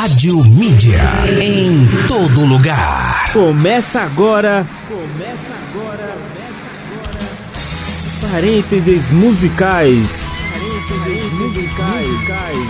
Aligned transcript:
Rádio 0.00 0.42
Mídia. 0.44 0.98
Em 1.28 1.86
todo 2.08 2.46
lugar. 2.46 3.30
Começa 3.34 4.00
agora. 4.00 4.66
Começa 4.88 5.52
agora. 5.68 6.16
Começa 6.16 6.70
agora. 7.12 8.32
Parênteses 8.32 9.10
musicais. 9.10 10.08
Parênteses 10.54 11.32
musicais. 11.34 12.68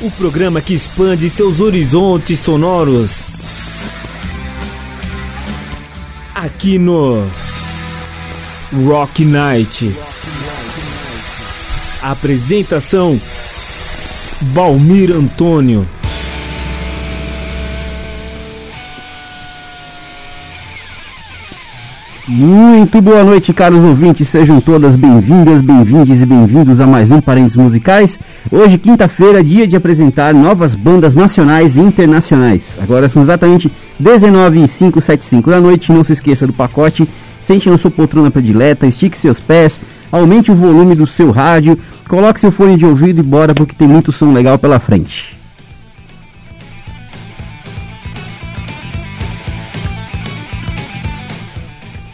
O 0.00 0.10
programa 0.12 0.62
que 0.62 0.72
expande 0.72 1.28
seus 1.28 1.60
horizontes 1.60 2.40
sonoros. 2.40 3.10
Aqui 6.34 6.78
no 6.78 7.28
Rock 8.86 9.22
Night. 9.26 9.94
Apresentação 12.00 13.20
Balmir 14.54 15.10
Antônio. 15.10 15.84
Muito 22.28 23.02
boa 23.02 23.24
noite, 23.24 23.52
caros 23.52 23.82
ouvintes. 23.82 24.28
Sejam 24.28 24.60
todas 24.60 24.94
bem-vindas, 24.94 25.60
bem-vindes 25.60 26.22
e 26.22 26.26
bem-vindos 26.26 26.78
a 26.80 26.86
mais 26.86 27.10
um 27.10 27.20
Parentes 27.20 27.56
Musicais. 27.56 28.16
Hoje, 28.52 28.78
quinta-feira, 28.78 29.42
dia 29.42 29.66
de 29.66 29.74
apresentar 29.74 30.32
novas 30.32 30.76
bandas 30.76 31.16
nacionais 31.16 31.76
e 31.76 31.80
internacionais. 31.80 32.78
Agora 32.80 33.08
são 33.08 33.22
exatamente 33.22 33.72
19 33.98 34.58
e 34.58 34.68
575 34.68 35.50
da 35.50 35.60
noite. 35.60 35.90
Não 35.90 36.04
se 36.04 36.12
esqueça 36.12 36.46
do 36.46 36.52
pacote. 36.52 37.08
Sente 37.42 37.70
na 37.70 37.78
sua 37.78 37.90
poltrona 37.90 38.30
predileta, 38.30 38.86
estique 38.86 39.16
seus 39.16 39.40
pés, 39.40 39.80
aumente 40.10 40.50
o 40.50 40.54
volume 40.54 40.94
do 40.94 41.06
seu 41.06 41.30
rádio, 41.30 41.78
coloque 42.08 42.40
seu 42.40 42.50
fone 42.50 42.76
de 42.76 42.86
ouvido 42.86 43.20
e 43.20 43.22
bora 43.22 43.54
porque 43.54 43.74
tem 43.74 43.86
muito 43.86 44.10
som 44.10 44.32
legal 44.32 44.58
pela 44.58 44.80
frente. 44.80 45.36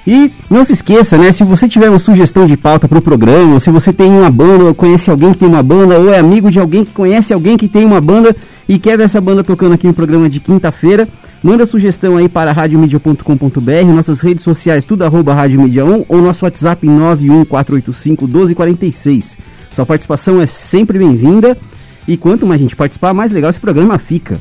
E 0.06 0.30
não 0.50 0.62
se 0.64 0.74
esqueça, 0.74 1.16
né? 1.16 1.32
Se 1.32 1.42
você 1.44 1.66
tiver 1.66 1.88
uma 1.88 1.98
sugestão 1.98 2.44
de 2.44 2.58
pauta 2.58 2.86
para 2.86 2.98
o 2.98 3.02
programa, 3.02 3.54
ou 3.54 3.60
se 3.60 3.70
você 3.70 3.90
tem 3.90 4.10
uma 4.10 4.30
banda, 4.30 4.64
ou 4.64 4.74
conhece 4.74 5.10
alguém 5.10 5.32
que 5.32 5.38
tem 5.38 5.48
uma 5.48 5.62
banda, 5.62 5.98
ou 5.98 6.12
é 6.12 6.18
amigo 6.18 6.50
de 6.50 6.58
alguém 6.58 6.84
que 6.84 6.92
conhece 6.92 7.32
alguém 7.32 7.56
que 7.56 7.68
tem 7.68 7.86
uma 7.86 8.02
banda 8.02 8.36
e 8.68 8.78
quer 8.78 8.98
ver 8.98 9.04
essa 9.04 9.18
banda 9.18 9.42
tocando 9.42 9.72
aqui 9.72 9.86
no 9.86 9.94
programa 9.94 10.28
de 10.28 10.40
quinta-feira, 10.40 11.08
manda 11.42 11.64
sugestão 11.64 12.18
aí 12.18 12.28
para 12.28 12.52
radiomedia.com.br, 12.52 13.86
nossas 13.94 14.20
redes 14.20 14.44
sociais, 14.44 14.84
tudo 14.84 15.04
arroba 15.04 15.32
Rádio 15.32 15.60
1 15.62 16.04
ou 16.06 16.20
nosso 16.20 16.44
WhatsApp 16.44 16.86
91485 16.86 18.26
1246. 18.26 19.53
Sua 19.74 19.84
participação 19.84 20.40
é 20.40 20.46
sempre 20.46 20.98
bem-vinda 20.98 21.58
e 22.06 22.16
quanto 22.16 22.46
mais 22.46 22.60
gente 22.60 22.76
participar, 22.76 23.12
mais 23.12 23.32
legal 23.32 23.50
esse 23.50 23.58
programa 23.58 23.98
fica. 23.98 24.38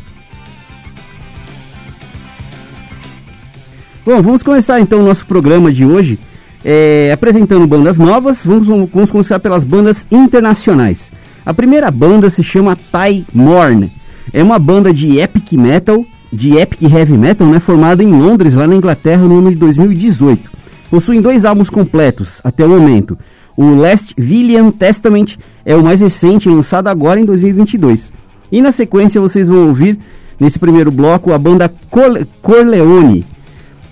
Bom, 4.05 4.21
vamos 4.21 4.43
começar 4.43 4.79
então 4.79 4.99
o 4.99 5.03
nosso 5.03 5.25
programa 5.25 5.71
de 5.71 5.83
hoje 5.85 6.19
é, 6.63 7.11
apresentando 7.11 7.65
bandas 7.65 7.97
novas. 7.97 8.45
Vamos, 8.45 8.67
vamos 8.67 9.09
começar 9.09 9.39
pelas 9.39 9.63
bandas 9.63 10.05
internacionais. 10.11 11.11
A 11.43 11.53
primeira 11.53 11.89
banda 11.89 12.29
se 12.29 12.43
chama 12.43 12.75
Ty 12.75 13.25
Morn. 13.33 13.89
É 14.31 14.43
uma 14.43 14.59
banda 14.59 14.93
de 14.93 15.19
epic 15.19 15.53
metal, 15.53 16.05
de 16.31 16.57
epic 16.57 16.83
heavy 16.83 17.17
metal, 17.17 17.47
né, 17.47 17.59
formada 17.59 18.03
em 18.03 18.11
Londres, 18.11 18.53
lá 18.53 18.67
na 18.67 18.75
Inglaterra, 18.75 19.23
no 19.23 19.39
ano 19.39 19.49
de 19.49 19.55
2018. 19.55 20.51
Possuem 20.91 21.21
dois 21.21 21.43
álbuns 21.43 21.71
completos 21.71 22.39
até 22.43 22.63
o 22.63 22.69
momento. 22.69 23.17
O 23.55 23.75
Last 23.75 24.13
Villian 24.17 24.71
Testament 24.71 25.37
é 25.65 25.75
o 25.75 25.83
mais 25.83 26.01
recente, 26.01 26.49
lançado 26.49 26.87
agora 26.87 27.19
em 27.19 27.25
2022. 27.25 28.11
E 28.51 28.61
na 28.61 28.71
sequência 28.71 29.21
vocês 29.21 29.47
vão 29.47 29.67
ouvir, 29.67 29.97
nesse 30.39 30.59
primeiro 30.59 30.91
bloco, 30.91 31.31
a 31.31 31.37
banda 31.37 31.71
Corleone 32.41 33.25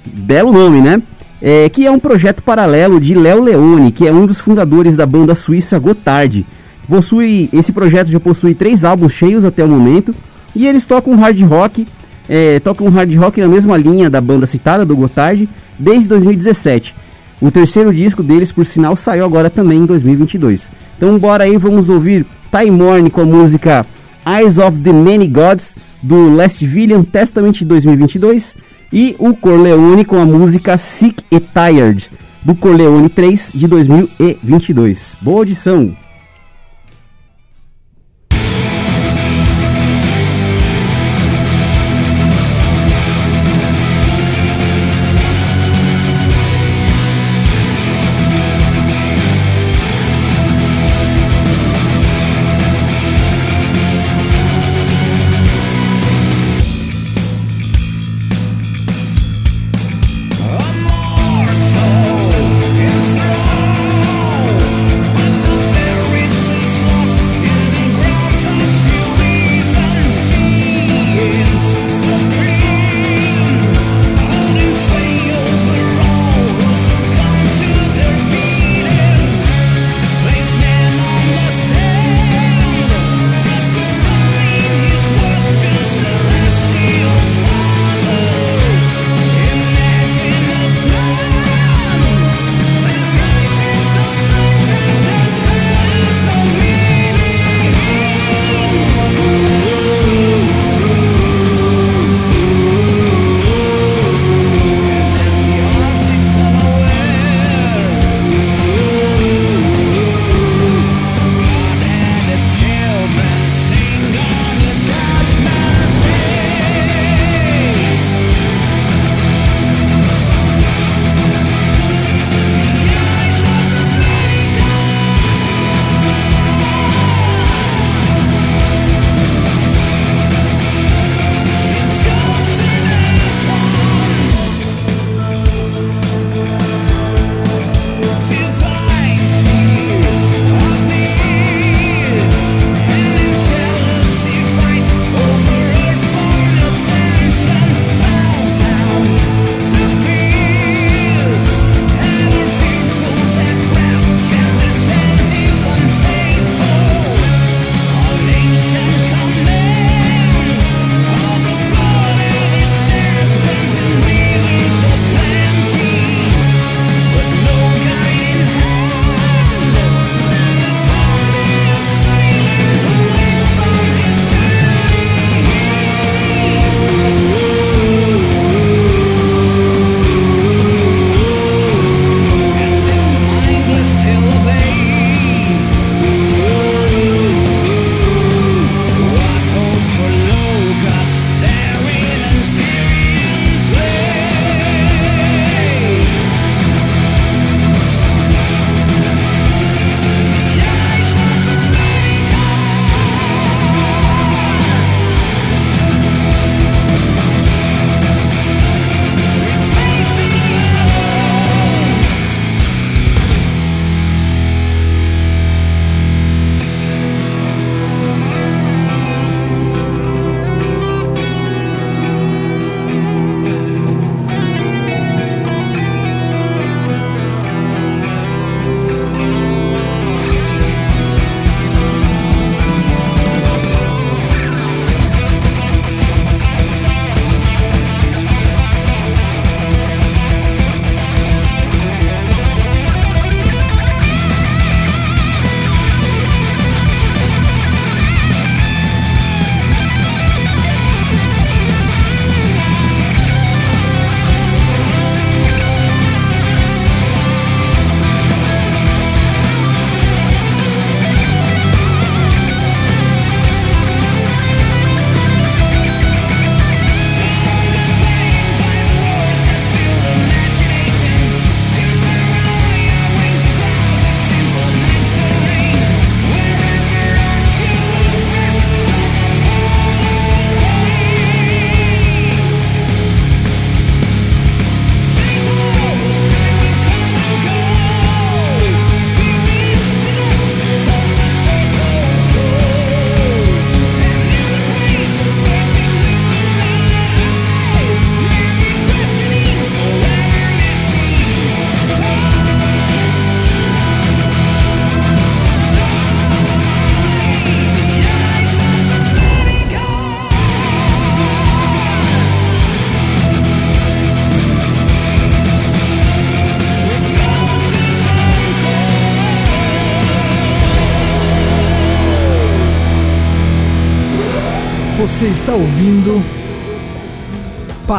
belo 0.05 0.51
nome, 0.51 0.81
né? 0.81 1.01
É, 1.41 1.69
que 1.69 1.85
é 1.85 1.91
um 1.91 1.99
projeto 1.99 2.43
paralelo 2.43 2.99
de 2.99 3.15
Léo 3.15 3.41
Leone, 3.41 3.91
que 3.91 4.07
é 4.07 4.11
um 4.11 4.25
dos 4.25 4.39
fundadores 4.39 4.95
da 4.95 5.05
banda 5.05 5.33
suíça 5.33 5.79
Gotthard. 5.79 6.45
Possui, 6.87 7.49
esse 7.51 7.71
projeto 7.71 8.09
já 8.09 8.19
possui 8.19 8.53
três 8.53 8.83
álbuns 8.83 9.13
cheios 9.13 9.43
até 9.43 9.63
o 9.63 9.67
momento, 9.67 10.13
e 10.55 10.67
eles 10.67 10.85
tocam 10.85 11.15
hard 11.15 11.41
rock, 11.41 11.87
é, 12.29 12.59
tocam 12.59 12.89
hard 12.89 13.15
rock 13.15 13.41
na 13.41 13.47
mesma 13.47 13.75
linha 13.77 14.09
da 14.09 14.21
banda 14.21 14.45
citada, 14.45 14.85
do 14.85 14.95
Gotthard, 14.95 15.49
desde 15.79 16.07
2017. 16.09 16.93
O 17.41 17.49
terceiro 17.49 17.91
disco 17.91 18.21
deles, 18.21 18.51
por 18.51 18.65
sinal, 18.65 18.95
saiu 18.95 19.25
agora 19.25 19.49
também 19.49 19.79
em 19.79 19.85
2022. 19.85 20.69
Então 20.95 21.17
bora 21.17 21.43
aí, 21.43 21.57
vamos 21.57 21.89
ouvir 21.89 22.25
Time 22.51 22.71
Morning 22.71 23.09
com 23.09 23.21
a 23.21 23.25
música 23.25 23.85
Eyes 24.25 24.59
of 24.59 24.77
the 24.79 24.93
Many 24.93 25.27
Gods, 25.27 25.75
do 26.03 26.35
Last 26.35 26.63
Villian 26.63 27.03
Testament 27.03 27.53
de 27.53 27.65
2022, 27.65 28.55
e 28.93 29.15
o 29.17 29.33
Corleone 29.33 30.05
com 30.05 30.17
a 30.17 30.25
música 30.25 30.77
Sick 30.77 31.23
e 31.31 31.39
Tired, 31.39 32.11
do 32.43 32.53
Corleone 32.53 33.09
3 33.09 33.53
de 33.55 33.67
2022. 33.67 35.15
Boa 35.21 35.39
audição! 35.39 36.00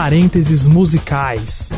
Parênteses 0.02 0.66
Musicais. 0.66 1.68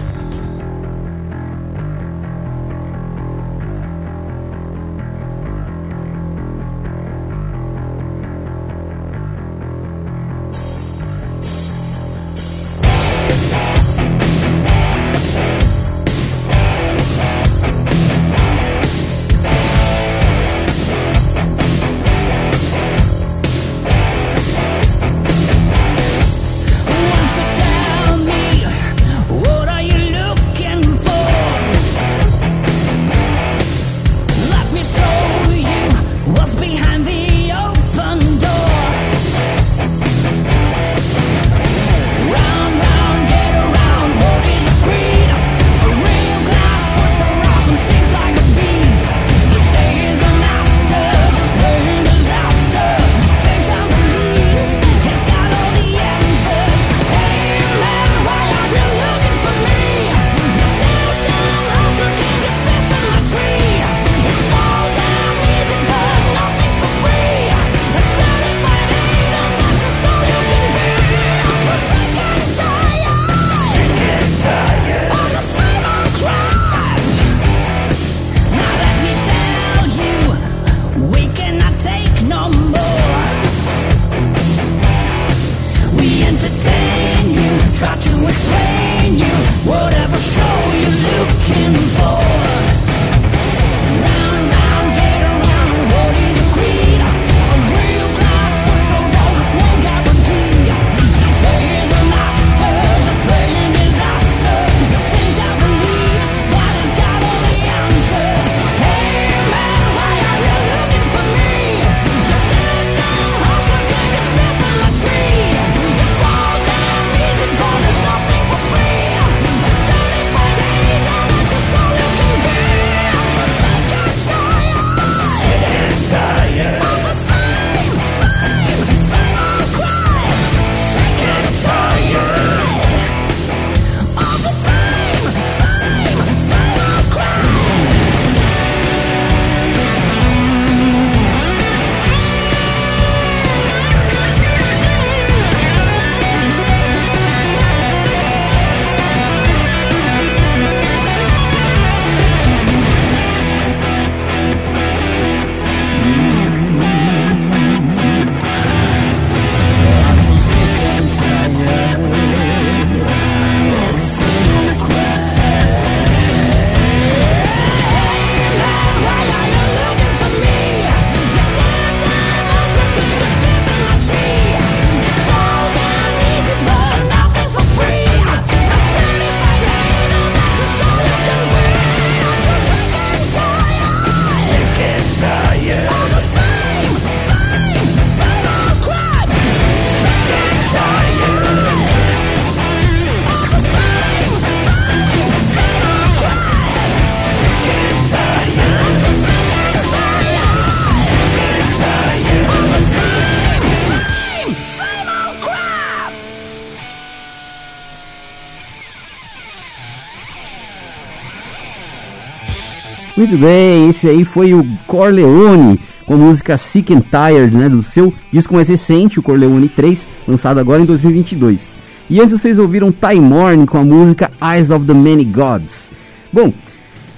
Muito 213.24 213.38
bem, 213.38 213.88
esse 213.88 214.06
aí 214.06 214.22
foi 214.22 214.52
o 214.52 214.62
Corleone 214.86 215.80
com 216.04 216.12
a 216.12 216.16
música 216.18 216.58
Sick 216.58 216.92
and 216.92 217.00
Tired, 217.00 217.56
né, 217.56 217.70
do 217.70 217.82
seu 217.82 218.12
disco 218.30 218.52
mais 218.52 218.68
recente, 218.68 219.18
o 219.18 219.22
Corleone 219.22 219.66
3, 219.66 220.06
lançado 220.28 220.60
agora 220.60 220.82
em 220.82 220.84
2022. 220.84 221.74
E 222.10 222.20
antes 222.20 222.38
vocês 222.38 222.58
ouviram 222.58 222.92
Time 222.92 223.26
Morning 223.26 223.64
com 223.64 223.78
a 223.78 223.82
música 223.82 224.30
Eyes 224.42 224.68
of 224.68 224.84
the 224.84 224.92
Many 224.92 225.24
Gods. 225.24 225.88
Bom, 226.30 226.52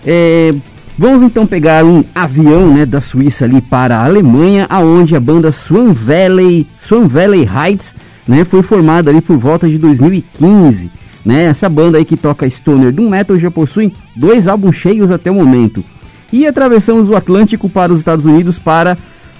é, 0.06 0.54
vamos 0.96 1.24
então 1.24 1.44
pegar 1.44 1.84
um 1.84 2.04
avião 2.14 2.72
né, 2.72 2.86
da 2.86 3.00
Suíça 3.00 3.44
ali 3.44 3.60
para 3.60 3.98
a 3.98 4.04
Alemanha, 4.04 4.66
aonde 4.70 5.16
a 5.16 5.20
banda 5.20 5.50
Swan 5.50 5.92
Valley, 5.92 6.68
Swan 6.78 7.08
Valley 7.08 7.48
Heights 7.52 7.96
né, 8.28 8.44
foi 8.44 8.62
formada 8.62 9.10
ali 9.10 9.20
por 9.20 9.38
volta 9.38 9.68
de 9.68 9.76
2015. 9.76 10.88
Né? 11.24 11.46
Essa 11.46 11.68
banda 11.68 11.98
aí 11.98 12.04
que 12.04 12.16
toca 12.16 12.48
stoner 12.48 12.92
do 12.92 13.02
metal 13.02 13.36
já 13.36 13.50
possui 13.50 13.92
dois 14.14 14.46
álbuns 14.46 14.76
cheios 14.76 15.10
até 15.10 15.32
o 15.32 15.34
momento 15.34 15.84
e 16.32 16.46
atravessamos 16.46 17.08
o 17.08 17.16
Atlântico 17.16 17.68
para 17.68 17.92
os 17.92 17.98
Estados 17.98 18.24
Unidos 18.24 18.58
para 18.58 18.96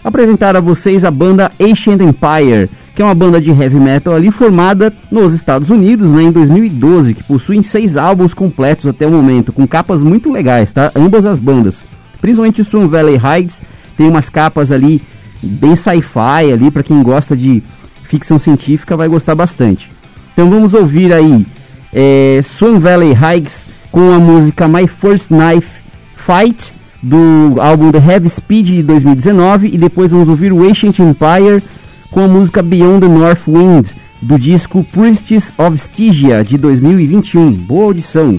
apresentar 0.07 0.55
a 0.55 0.61
vocês 0.61 1.05
a 1.05 1.11
banda 1.11 1.51
Ancient 1.61 2.01
Empire, 2.01 2.71
que 2.95 3.03
é 3.03 3.05
uma 3.05 3.15
banda 3.15 3.41
de 3.41 3.51
heavy 3.51 3.81
metal 3.81 4.15
ali 4.15 4.31
formada 4.31 4.93
nos 5.11 5.35
Estados 5.35 5.69
Unidos 5.69 6.13
né, 6.13 6.23
em 6.23 6.31
2012, 6.31 7.15
que 7.15 7.25
possui 7.25 7.63
seis 7.63 7.97
álbuns 7.97 8.33
completos 8.33 8.87
até 8.87 9.07
o 9.07 9.11
momento, 9.11 9.53
com 9.53 9.67
capas 9.67 10.03
muito 10.03 10.31
legais, 10.31 10.73
tá? 10.73 10.93
Ambas 10.95 11.27
as 11.27 11.39
bandas, 11.39 11.83
principalmente 12.21 12.63
Sun 12.63 12.87
Valley 12.87 13.17
Heights, 13.17 13.61
tem 13.97 14.09
umas 14.09 14.29
capas 14.29 14.71
ali 14.71 15.03
bem 15.43 15.75
sci-fi 15.75 16.53
ali 16.53 16.71
para 16.71 16.83
quem 16.83 17.03
gosta 17.03 17.37
de 17.37 17.63
ficção 18.05 18.39
científica 18.39 18.97
vai 18.97 19.09
gostar 19.09 19.35
bastante. 19.35 19.91
Então 20.33 20.49
vamos 20.49 20.73
ouvir 20.73 21.13
aí 21.13 21.45
é, 21.93 22.41
Sun 22.45 22.79
Valley 22.79 23.13
Heights 23.13 23.65
com 23.91 24.13
a 24.13 24.19
música 24.19 24.69
My 24.69 24.87
First 24.87 25.31
Knife 25.31 25.83
Fight 26.15 26.76
do 27.03 27.61
álbum 27.61 27.93
The 27.93 27.99
Heavy 27.99 28.29
Speed 28.29 28.67
de 28.67 28.83
2019 28.83 29.69
e 29.73 29.79
depois 29.79 30.13
vamos 30.13 30.29
ouvir 30.29 30.53
o 30.53 30.67
Ancient 30.67 30.99
Empire 30.99 31.63
com 32.11 32.21
a 32.21 32.29
música 32.29 32.63
Beyond 32.63 33.01
the 33.01 33.09
North 33.09 33.47
Wind 33.47 33.91
do 34.23 34.39
disco 34.39 34.85
Priests 34.85 35.53
of 35.59 35.77
Stygia 35.77 36.43
de 36.43 36.57
2021. 36.57 37.53
Boa 37.53 37.87
audição! 37.87 38.39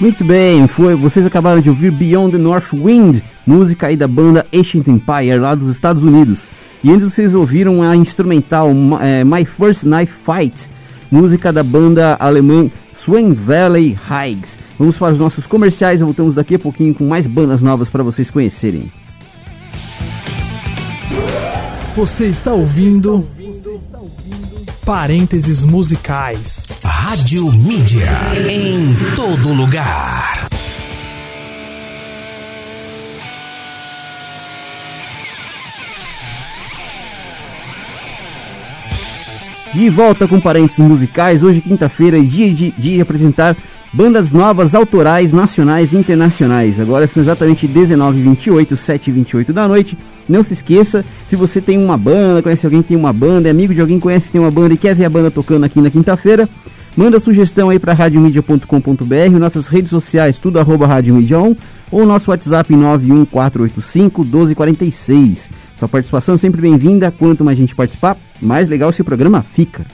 Muito 0.00 0.22
bem, 0.22 0.68
foi, 0.68 0.94
vocês 0.94 1.26
acabaram 1.26 1.60
de 1.60 1.68
ouvir 1.68 1.90
Beyond 1.90 2.36
the 2.36 2.38
North 2.38 2.72
Wind, 2.72 3.20
música 3.44 3.88
aí 3.88 3.96
da 3.96 4.06
banda 4.06 4.46
Ancient 4.54 4.86
Empire 4.86 5.36
lá 5.40 5.56
dos 5.56 5.66
Estados 5.66 6.04
Unidos. 6.04 6.48
E 6.84 6.92
antes 6.92 7.12
vocês 7.12 7.34
ouviram 7.34 7.82
a 7.82 7.96
instrumental 7.96 8.70
é, 9.02 9.24
My 9.24 9.44
First 9.44 9.82
Knife 9.82 10.12
Fight, 10.24 10.70
música 11.10 11.52
da 11.52 11.64
banda 11.64 12.16
alemã 12.20 12.70
Swan 12.94 13.34
Valley 13.34 13.98
Hikes. 14.08 14.56
Vamos 14.78 14.96
para 14.96 15.14
os 15.14 15.18
nossos 15.18 15.48
comerciais 15.48 16.00
e 16.00 16.04
voltamos 16.04 16.36
daqui 16.36 16.54
a 16.54 16.58
pouquinho 16.60 16.94
com 16.94 17.04
mais 17.04 17.26
bandas 17.26 17.60
novas 17.60 17.88
para 17.88 18.04
vocês 18.04 18.30
conhecerem. 18.30 18.92
Você 21.96 22.26
está 22.26 22.52
ouvindo 22.52 23.26
Parênteses 24.84 25.64
Musicais. 25.64 26.62
Rádio 26.82 27.52
Mídia. 27.52 28.08
Em 28.48 28.94
todo 29.14 29.52
lugar. 29.52 30.48
De 39.74 39.90
volta 39.90 40.26
com 40.26 40.40
parênteses 40.40 40.78
musicais, 40.78 41.42
hoje 41.42 41.60
quinta-feira 41.60 42.18
é 42.18 42.22
dia 42.22 42.52
de, 42.52 42.70
de 42.72 43.00
apresentar 43.00 43.56
bandas 43.92 44.32
novas, 44.32 44.74
autorais, 44.74 45.32
nacionais 45.32 45.92
e 45.92 45.96
internacionais. 45.96 46.80
Agora 46.80 47.06
são 47.06 47.22
exatamente 47.22 47.66
19 47.66 48.20
28 48.22 48.76
7 48.76 49.10
28 49.10 49.52
da 49.52 49.68
noite. 49.68 49.96
Não 50.28 50.42
se 50.42 50.52
esqueça, 50.52 51.04
se 51.26 51.34
você 51.34 51.60
tem 51.60 51.78
uma 51.78 51.96
banda, 51.96 52.42
conhece 52.42 52.66
alguém 52.66 52.82
que 52.82 52.88
tem 52.88 52.96
uma 52.96 53.12
banda, 53.12 53.48
é 53.48 53.50
amigo 53.50 53.74
de 53.74 53.80
alguém 53.80 53.98
conhece 53.98 54.26
que 54.26 54.32
tem 54.32 54.40
uma 54.40 54.50
banda 54.50 54.74
e 54.74 54.76
quer 54.76 54.94
ver 54.94 55.06
a 55.06 55.10
banda 55.10 55.30
tocando 55.30 55.64
aqui 55.64 55.80
na 55.80 55.90
quinta-feira, 55.90 56.46
manda 56.94 57.18
sugestão 57.18 57.70
aí 57.70 57.78
para 57.78 57.94
radiomedia.com.br, 57.94 59.38
nossas 59.38 59.68
redes 59.68 59.90
sociais, 59.90 60.36
tudo 60.36 60.58
arroba 60.58 60.86
radiomedia 60.86 61.40
1, 61.40 61.56
ou 61.90 62.04
nosso 62.04 62.30
WhatsApp 62.30 62.74
91485 62.74 64.22
1246. 64.22 65.48
Sua 65.76 65.88
participação 65.88 66.34
é 66.34 66.38
sempre 66.38 66.60
bem-vinda, 66.60 67.10
quanto 67.10 67.44
mais 67.44 67.56
gente 67.56 67.74
participar, 67.74 68.16
mais 68.42 68.68
legal 68.68 68.90
esse 68.90 69.02
programa 69.02 69.42
fica. 69.42 69.86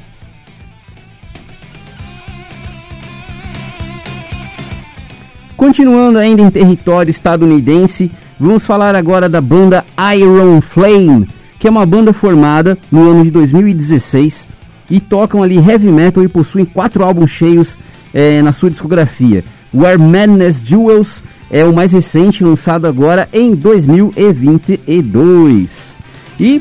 Continuando 5.56 6.18
ainda 6.18 6.42
em 6.42 6.50
território 6.50 7.10
estadunidense, 7.10 8.10
vamos 8.38 8.66
falar 8.66 8.94
agora 8.94 9.26
da 9.28 9.40
banda 9.40 9.84
Iron 10.16 10.60
Flame, 10.60 11.28
que 11.58 11.66
é 11.66 11.70
uma 11.70 11.86
banda 11.86 12.12
formada 12.12 12.76
no 12.90 13.10
ano 13.10 13.24
de 13.24 13.30
2016 13.30 14.46
e 14.90 15.00
tocam 15.00 15.42
ali 15.42 15.56
heavy 15.56 15.88
metal 15.88 16.22
e 16.22 16.28
possuem 16.28 16.64
quatro 16.64 17.04
álbuns 17.04 17.30
cheios 17.30 17.78
é, 18.12 18.42
na 18.42 18.52
sua 18.52 18.70
discografia. 18.70 19.44
Where 19.72 19.98
Madness 19.98 20.60
Jewels 20.62 21.22
é 21.50 21.64
o 21.64 21.72
mais 21.72 21.92
recente, 21.92 22.44
lançado 22.44 22.86
agora 22.86 23.28
em 23.32 23.54
2022. 23.54 25.94
E 26.38 26.60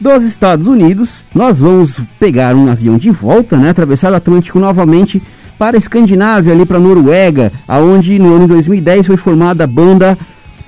dos 0.00 0.22
Estados 0.24 0.66
Unidos, 0.66 1.24
nós 1.34 1.60
vamos 1.60 2.00
pegar 2.18 2.54
um 2.54 2.70
avião 2.70 2.98
de 2.98 3.10
volta, 3.10 3.56
né, 3.56 3.70
atravessar 3.70 4.12
o 4.12 4.16
Atlântico 4.16 4.58
novamente 4.58 5.22
para 5.58 5.76
a 5.76 5.78
Escandinávia, 5.78 6.52
ali 6.52 6.66
para 6.66 6.76
a 6.76 6.80
Noruega, 6.80 7.50
aonde 7.68 8.18
no 8.18 8.34
ano 8.34 8.48
2010 8.48 9.06
foi 9.06 9.16
formada 9.16 9.64
a 9.64 9.66
banda 9.66 10.18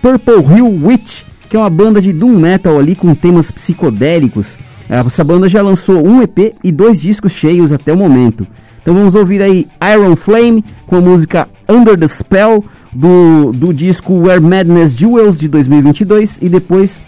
Purple 0.04 0.44
Hill 0.54 0.80
Witch, 0.84 1.22
que 1.48 1.56
é 1.56 1.58
uma 1.58 1.70
banda 1.70 1.98
de 1.98 2.12
doom 2.12 2.38
metal 2.38 2.78
ali 2.78 2.94
com 2.94 3.14
temas 3.14 3.50
psicodélicos. 3.50 4.58
Essa 4.86 5.24
banda 5.24 5.48
já 5.48 5.62
lançou 5.62 6.06
um 6.06 6.20
EP 6.20 6.54
e 6.62 6.70
dois 6.70 7.00
discos 7.00 7.32
cheios 7.32 7.72
até 7.72 7.90
o 7.90 7.96
momento. 7.96 8.46
Então 8.82 8.92
vamos 8.92 9.14
ouvir 9.14 9.40
aí 9.40 9.66
Iron 9.94 10.14
Flame 10.14 10.62
com 10.86 10.96
a 10.96 11.00
música 11.00 11.48
Under 11.66 11.98
the 11.98 12.06
Spell 12.06 12.62
do, 12.92 13.50
do 13.52 13.72
disco 13.72 14.12
Where 14.12 14.40
Madness 14.40 14.94
Jewels 14.94 15.38
de 15.38 15.48
2022 15.48 16.36
e 16.42 16.50
depois 16.50 17.00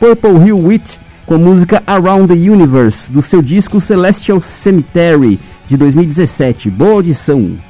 Purple 0.00 0.44
Hill 0.44 0.58
Witch 0.58 0.96
com 1.26 1.34
a 1.34 1.38
música 1.38 1.80
Around 1.86 2.34
the 2.34 2.50
Universe 2.50 3.12
do 3.12 3.22
seu 3.22 3.40
disco 3.40 3.80
Celestial 3.80 4.42
Cemetery 4.42 5.38
de 5.68 5.76
2017. 5.76 6.68
Boa 6.68 6.94
audição! 6.94 7.69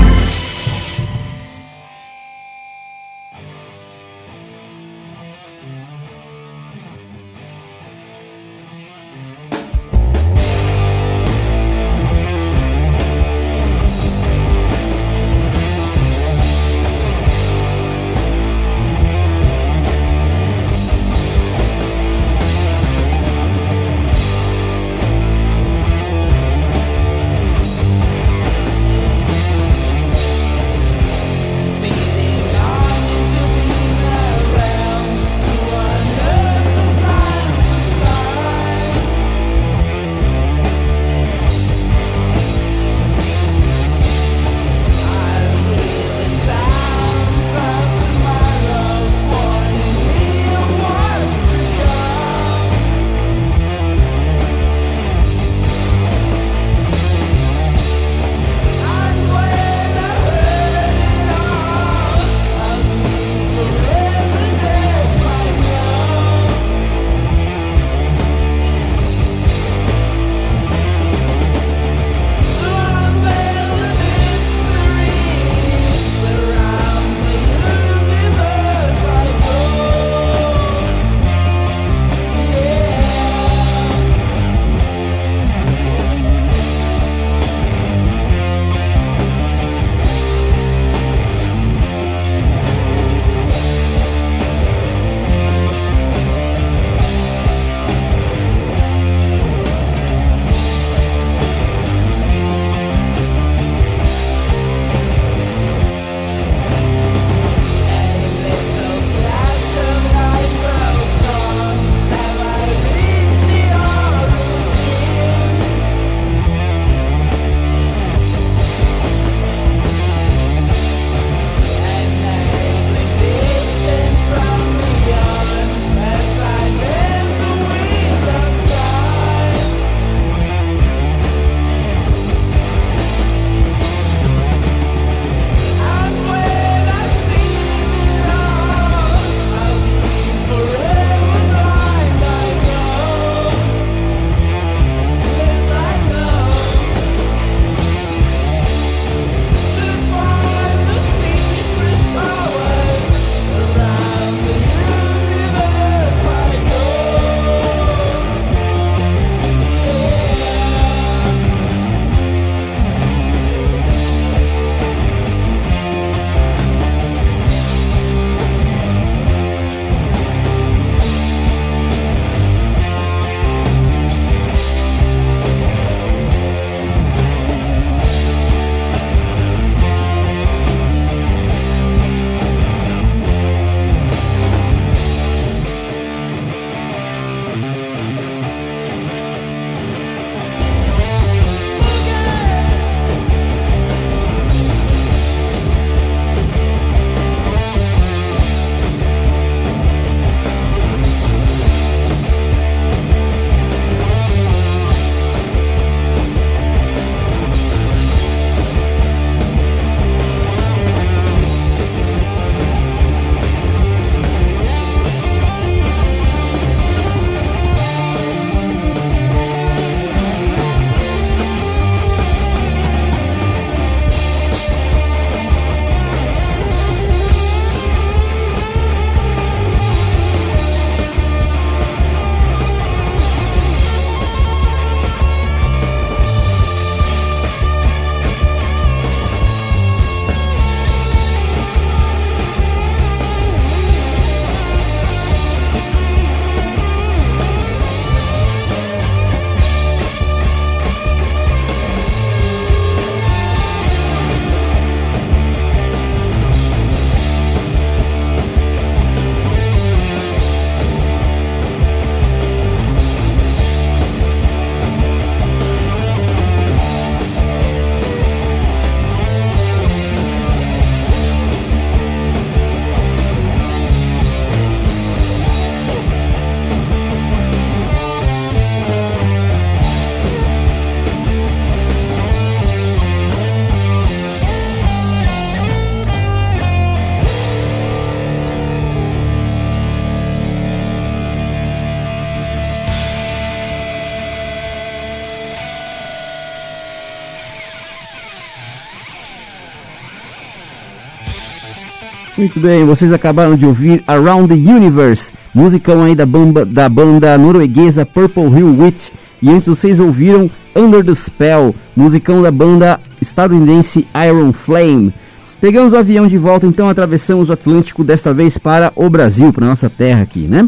Muito 302.41 302.59
bem, 302.59 302.83
vocês 302.87 303.13
acabaram 303.13 303.55
de 303.55 303.67
ouvir 303.67 304.03
Around 304.07 304.47
the 304.47 304.71
Universe, 304.71 305.31
musicão 305.53 306.01
aí 306.01 306.15
da 306.15 306.25
banda, 306.25 306.65
da 306.65 306.89
banda 306.89 307.37
norueguesa 307.37 308.03
Purple 308.03 308.45
Hill 308.45 308.79
Witch. 308.79 309.09
E 309.39 309.47
antes 309.51 309.67
vocês 309.67 309.99
ouviram 309.99 310.49
Under 310.75 311.05
the 311.05 311.13
Spell, 311.13 311.75
musicão 311.95 312.41
da 312.41 312.49
banda 312.49 312.99
estadunidense 313.21 314.07
Iron 314.27 314.53
Flame. 314.53 315.13
Pegamos 315.61 315.93
o 315.93 315.97
avião 315.97 316.27
de 316.27 316.35
volta, 316.35 316.65
então 316.65 316.89
atravessamos 316.89 317.51
o 317.51 317.53
Atlântico, 317.53 318.03
desta 318.03 318.33
vez 318.33 318.57
para 318.57 318.91
o 318.95 319.07
Brasil, 319.07 319.53
para 319.53 319.67
nossa 319.67 319.87
terra 319.87 320.23
aqui, 320.23 320.47
né? 320.47 320.67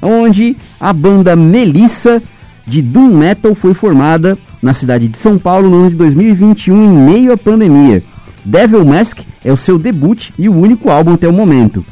Onde 0.00 0.56
a 0.80 0.94
banda 0.94 1.36
Melissa 1.36 2.22
de 2.64 2.80
Doom 2.80 3.18
Metal 3.18 3.54
foi 3.54 3.74
formada 3.74 4.38
na 4.62 4.72
cidade 4.72 5.08
de 5.08 5.18
São 5.18 5.36
Paulo 5.38 5.68
no 5.68 5.76
ano 5.76 5.90
de 5.90 5.96
2021, 5.96 6.84
em 6.84 6.88
meio 6.88 7.32
à 7.34 7.36
pandemia. 7.36 8.02
Devil 8.44 8.84
Mask 8.84 9.20
é 9.44 9.52
o 9.52 9.56
seu 9.56 9.78
debut 9.78 10.30
e 10.38 10.48
o 10.48 10.56
único 10.56 10.90
álbum 10.90 11.14
até 11.14 11.28
o 11.28 11.32
momento. 11.32 11.84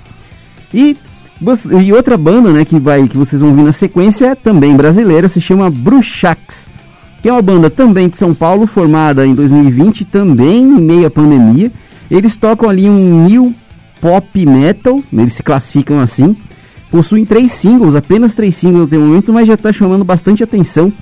E, 0.72 0.96
e 1.82 1.92
outra 1.92 2.16
banda 2.16 2.50
né, 2.50 2.64
que, 2.64 2.78
vai, 2.78 3.06
que 3.08 3.16
vocês 3.16 3.40
vão 3.40 3.50
ouvir 3.50 3.62
na 3.62 3.72
sequência 3.72 4.26
é 4.26 4.34
também 4.34 4.76
brasileira, 4.76 5.28
se 5.28 5.40
chama 5.40 5.70
Bruxax, 5.70 6.68
que 7.22 7.28
é 7.28 7.32
uma 7.32 7.42
banda 7.42 7.68
também 7.68 8.08
de 8.08 8.16
São 8.16 8.34
Paulo, 8.34 8.66
formada 8.66 9.26
em 9.26 9.34
2020, 9.34 10.04
também 10.06 10.62
em 10.62 10.80
meio 10.80 11.06
à 11.06 11.10
pandemia. 11.10 11.70
Eles 12.10 12.36
tocam 12.36 12.68
ali 12.68 12.88
um 12.88 13.24
new 13.24 13.54
pop 14.00 14.46
metal, 14.46 15.00
eles 15.12 15.34
se 15.34 15.42
classificam 15.42 16.00
assim. 16.00 16.36
Possuem 16.90 17.24
três 17.24 17.52
singles, 17.52 17.94
apenas 17.94 18.34
três 18.34 18.56
singles 18.56 18.84
até 18.84 18.96
o 18.96 19.00
momento, 19.00 19.32
mas 19.32 19.46
já 19.46 19.54
está 19.54 19.72
chamando 19.72 20.04
bastante 20.04 20.42
atenção 20.42 20.92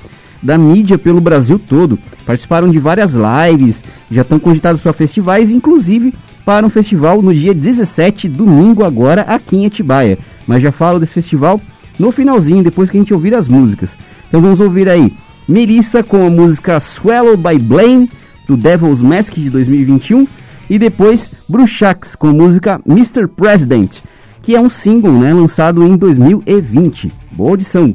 da 0.43 0.57
mídia 0.57 0.99
pelo 0.99 1.21
Brasil 1.21 1.59
todo. 1.59 1.99
Participaram 2.25 2.69
de 2.69 2.79
várias 2.79 3.15
lives, 3.15 3.83
já 4.11 4.23
estão 4.23 4.39
cogitados 4.39 4.81
para 4.81 4.93
festivais, 4.93 5.51
inclusive 5.51 6.15
para 6.45 6.67
um 6.67 6.71
festival 6.71 7.21
no 7.21 7.35
dia 7.35 7.53
17, 7.53 8.29
domingo 8.29 8.85
agora, 8.85 9.23
aqui 9.23 9.57
em 9.57 9.67
Atibaia. 9.67 10.19
Mas 10.47 10.63
já 10.63 10.73
falo 10.73 10.99
desse 10.99 11.13
festival 11.13 11.61
no 11.99 12.11
finalzinho, 12.11 12.63
depois 12.63 12.89
que 12.89 12.97
a 12.97 13.01
gente 13.01 13.13
ouvir 13.13 13.35
as 13.35 13.49
músicas. 13.49 13.99
Então 14.29 14.41
vamos 14.41 14.61
ouvir 14.61 14.89
aí 14.89 15.13
Melissa 15.49 16.03
com 16.03 16.27
a 16.27 16.31
música 16.31 16.81
Swallowed 16.81 17.43
by 17.43 17.59
Blame, 17.59 18.11
do 18.47 18.57
Devil's 18.57 19.03
Mask 19.03 19.35
de 19.35 19.51
2021, 19.51 20.27
e 20.71 20.79
depois 20.79 21.31
Bruxax 21.49 22.15
com 22.15 22.29
a 22.29 22.33
música 22.33 22.81
Mr. 22.87 23.27
President, 23.27 23.99
que 24.43 24.55
é 24.55 24.61
um 24.61 24.69
single 24.69 25.13
né, 25.13 25.33
lançado 25.33 25.83
em 25.83 25.97
2020. 25.97 27.13
Boa 27.33 27.51
audição! 27.51 27.95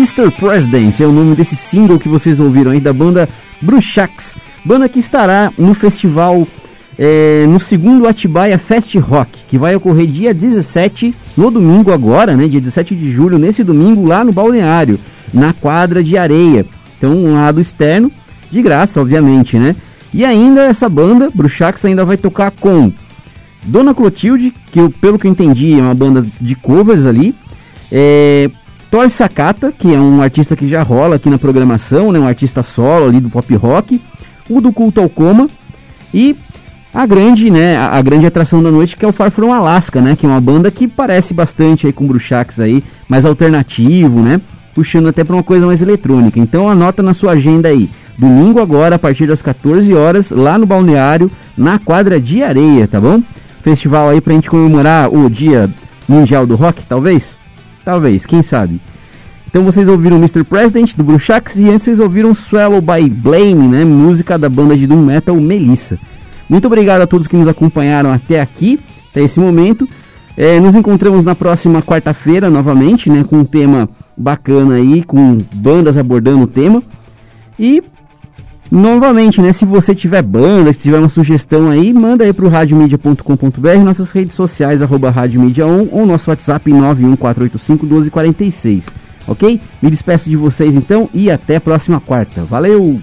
Mr. 0.00 0.30
President 0.30 0.98
é 0.98 1.06
o 1.06 1.12
nome 1.12 1.36
desse 1.36 1.54
single 1.54 1.98
que 1.98 2.08
vocês 2.08 2.40
ouviram 2.40 2.70
aí 2.70 2.80
da 2.80 2.90
banda 2.90 3.28
Bruxax, 3.60 4.34
banda 4.64 4.88
que 4.88 4.98
estará 4.98 5.52
no 5.58 5.74
festival 5.74 6.48
é, 6.98 7.44
no 7.46 7.60
segundo 7.60 8.08
Atibaia 8.08 8.58
Fest 8.58 8.94
Rock, 8.94 9.30
que 9.46 9.58
vai 9.58 9.76
ocorrer 9.76 10.06
dia 10.06 10.32
17, 10.32 11.14
no 11.36 11.50
domingo 11.50 11.92
agora, 11.92 12.34
né, 12.34 12.48
dia 12.48 12.62
17 12.62 12.94
de 12.94 13.12
julho, 13.12 13.38
nesse 13.38 13.62
domingo 13.62 14.06
lá 14.06 14.24
no 14.24 14.32
Balneário, 14.32 14.98
na 15.34 15.52
quadra 15.52 16.02
de 16.02 16.16
areia. 16.16 16.64
Então, 16.96 17.12
um 17.12 17.34
lado 17.34 17.60
externo, 17.60 18.10
de 18.50 18.62
graça, 18.62 19.02
obviamente, 19.02 19.58
né? 19.58 19.76
E 20.14 20.24
ainda 20.24 20.62
essa 20.62 20.88
banda, 20.88 21.28
Bruxax, 21.32 21.84
ainda 21.84 22.06
vai 22.06 22.16
tocar 22.16 22.50
com 22.52 22.90
Dona 23.66 23.92
Clotilde, 23.92 24.54
que 24.72 24.80
eu, 24.80 24.88
pelo 24.88 25.18
que 25.18 25.26
eu 25.26 25.30
entendi 25.30 25.78
é 25.78 25.82
uma 25.82 25.94
banda 25.94 26.24
de 26.40 26.54
covers 26.54 27.04
ali, 27.04 27.34
é, 27.92 28.50
Thor 28.90 29.08
Sakata, 29.08 29.72
que 29.76 29.94
é 29.94 29.98
um 29.98 30.20
artista 30.20 30.56
que 30.56 30.66
já 30.66 30.82
rola 30.82 31.14
aqui 31.14 31.30
na 31.30 31.38
programação, 31.38 32.10
né, 32.10 32.18
um 32.18 32.26
artista 32.26 32.60
solo 32.62 33.06
ali 33.06 33.20
do 33.20 33.30
pop 33.30 33.54
rock, 33.54 34.00
o 34.48 34.60
do 34.60 34.72
Culto 34.72 35.00
ao 35.00 35.08
Coma 35.08 35.48
e 36.12 36.34
a 36.92 37.06
grande, 37.06 37.50
né, 37.50 37.76
a, 37.76 38.02
grande 38.02 38.26
atração 38.26 38.60
da 38.60 38.68
noite 38.68 38.96
que 38.96 39.04
é 39.04 39.08
o 39.08 39.12
Far 39.12 39.30
From 39.30 39.52
Alaska, 39.52 40.00
né, 40.00 40.16
que 40.16 40.26
é 40.26 40.28
uma 40.28 40.40
banda 40.40 40.72
que 40.72 40.88
parece 40.88 41.32
bastante 41.32 41.86
aí 41.86 41.92
com 41.92 42.04
Bruxax 42.04 42.58
aí, 42.58 42.82
mais 43.08 43.24
alternativo, 43.24 44.20
né, 44.22 44.40
puxando 44.74 45.08
até 45.08 45.22
para 45.22 45.36
uma 45.36 45.44
coisa 45.44 45.66
mais 45.66 45.80
eletrônica. 45.80 46.40
Então 46.40 46.68
anota 46.68 47.00
na 47.00 47.14
sua 47.14 47.32
agenda 47.32 47.68
aí, 47.68 47.88
domingo 48.18 48.60
agora 48.60 48.96
a 48.96 48.98
partir 48.98 49.28
das 49.28 49.40
14 49.40 49.94
horas 49.94 50.30
lá 50.30 50.58
no 50.58 50.66
balneário, 50.66 51.30
na 51.56 51.78
quadra 51.78 52.20
de 52.20 52.42
areia, 52.42 52.88
tá 52.88 53.00
bom? 53.00 53.22
Festival 53.62 54.08
aí 54.08 54.20
pra 54.20 54.34
gente 54.34 54.50
comemorar 54.50 55.14
o 55.14 55.30
Dia 55.30 55.70
Mundial 56.08 56.44
do 56.44 56.56
Rock, 56.56 56.82
talvez. 56.88 57.39
Talvez, 57.84 58.26
quem 58.26 58.42
sabe. 58.42 58.80
Então 59.48 59.64
vocês 59.64 59.88
ouviram 59.88 60.16
Mr. 60.16 60.44
President 60.44 60.94
do 60.94 61.02
Bruxax 61.02 61.56
e 61.56 61.68
antes 61.68 61.82
vocês 61.82 61.98
ouviram 61.98 62.34
Swallow 62.34 62.80
by 62.80 63.08
Blame, 63.10 63.66
né? 63.66 63.84
Música 63.84 64.38
da 64.38 64.48
banda 64.48 64.76
de 64.76 64.86
Doom 64.86 65.04
Metal 65.04 65.34
Melissa. 65.34 65.98
Muito 66.48 66.66
obrigado 66.66 67.00
a 67.00 67.06
todos 67.06 67.26
que 67.26 67.36
nos 67.36 67.48
acompanharam 67.48 68.12
até 68.12 68.40
aqui, 68.40 68.78
até 69.10 69.22
esse 69.22 69.40
momento. 69.40 69.88
É, 70.36 70.60
nos 70.60 70.74
encontramos 70.74 71.24
na 71.24 71.34
próxima 71.34 71.82
quarta-feira 71.82 72.48
novamente, 72.48 73.10
né? 73.10 73.24
Com 73.28 73.38
um 73.38 73.44
tema 73.44 73.88
bacana 74.16 74.74
aí, 74.76 75.02
com 75.02 75.38
bandas 75.54 75.98
abordando 75.98 76.44
o 76.44 76.46
tema. 76.46 76.82
E 77.58 77.82
Novamente, 78.70 79.40
né? 79.42 79.52
Se 79.52 79.64
você 79.64 79.94
tiver 79.94 80.22
banda, 80.22 80.72
se 80.72 80.78
tiver 80.78 80.98
uma 80.98 81.08
sugestão 81.08 81.70
aí, 81.70 81.92
manda 81.92 82.22
aí 82.22 82.32
pro 82.32 82.48
radiomedia.com.br, 82.48 83.78
nossas 83.84 84.12
redes 84.12 84.34
sociais, 84.34 84.80
arroba 84.80 85.12
radiomedia1 85.12 85.88
ou 85.90 86.06
nosso 86.06 86.30
WhatsApp 86.30 86.70
91485 86.70 87.84
1246. 87.84 88.84
Ok? 89.26 89.60
Me 89.82 89.90
despeço 89.90 90.30
de 90.30 90.36
vocês 90.36 90.74
então 90.74 91.10
e 91.12 91.30
até 91.30 91.56
a 91.56 91.60
próxima 91.60 92.00
quarta. 92.00 92.44
Valeu! 92.44 93.00